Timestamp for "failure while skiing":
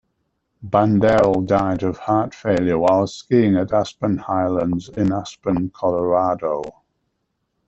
2.33-3.55